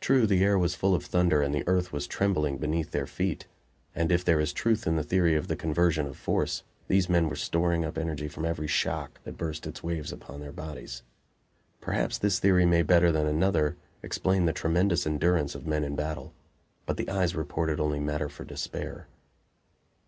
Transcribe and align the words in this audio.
True, 0.00 0.28
the 0.28 0.44
air 0.44 0.56
was 0.56 0.76
full 0.76 0.94
of 0.94 1.04
thunder 1.04 1.42
and 1.42 1.52
the 1.52 1.66
earth 1.66 1.92
was 1.92 2.06
trembling 2.06 2.56
beneath 2.56 2.92
their 2.92 3.04
feet; 3.04 3.46
and 3.92 4.12
if 4.12 4.24
there 4.24 4.38
is 4.38 4.52
truth 4.52 4.86
in 4.86 4.94
the 4.94 5.02
theory 5.02 5.34
of 5.34 5.48
the 5.48 5.56
conversion 5.56 6.06
of 6.06 6.16
force, 6.16 6.62
these 6.86 7.08
men 7.08 7.28
were 7.28 7.34
storing 7.34 7.84
up 7.84 7.98
energy 7.98 8.28
from 8.28 8.44
every 8.44 8.68
shock 8.68 9.18
that 9.24 9.36
burst 9.36 9.66
its 9.66 9.82
waves 9.82 10.12
upon 10.12 10.38
their 10.38 10.52
bodies. 10.52 11.02
Perhaps 11.80 12.18
this 12.18 12.38
theory 12.38 12.64
may 12.64 12.84
better 12.84 13.10
than 13.10 13.26
another 13.26 13.76
explain 14.04 14.46
the 14.46 14.52
tremendous 14.52 15.04
endurance 15.04 15.56
of 15.56 15.66
men 15.66 15.82
in 15.82 15.96
battle. 15.96 16.32
But 16.86 16.96
the 16.96 17.08
eyes 17.10 17.34
reported 17.34 17.80
only 17.80 17.98
matter 17.98 18.28
for 18.28 18.44
despair. 18.44 19.08